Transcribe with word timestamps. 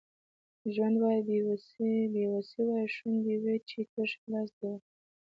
ژوند 0.73 0.95
وای 0.99 1.19
بې 2.13 2.25
وسي 2.33 2.61
وای 2.67 2.85
شونډې 2.95 3.35
وچې 3.43 3.81
تش 3.91 4.11
ګیلاس 4.21 4.49
دي 4.57 4.65
وای 4.69 4.81